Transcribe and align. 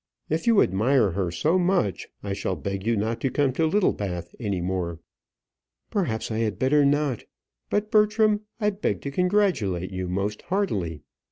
If 0.29 0.47
you 0.47 0.63
admire 0.63 1.11
her 1.11 1.29
so 1.29 1.59
much, 1.59 2.07
I 2.23 2.33
shall 2.33 2.55
beg 2.55 2.87
you 2.87 2.97
not 2.97 3.21
to 3.21 3.29
come 3.29 3.53
to 3.53 3.67
Littlebath 3.67 4.33
any 4.39 4.59
more." 4.59 4.99
"Perhaps 5.91 6.31
I 6.31 6.39
had 6.39 6.57
better 6.57 6.83
not. 6.83 7.25
But, 7.69 7.91
Bertram, 7.91 8.41
I 8.59 8.71
beg 8.71 9.01
to 9.01 9.11
congratulate 9.11 9.91
you 9.91 10.07
most 10.07 10.41
heartily. 10.41 11.03